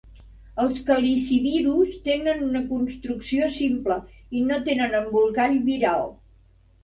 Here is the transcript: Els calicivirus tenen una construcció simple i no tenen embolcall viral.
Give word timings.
Els 0.61 0.77
calicivirus 0.85 1.91
tenen 2.07 2.39
una 2.45 2.61
construcció 2.71 3.51
simple 3.57 3.97
i 4.39 4.43
no 4.49 4.59
tenen 4.71 4.99
embolcall 5.01 5.61
viral. 5.69 6.09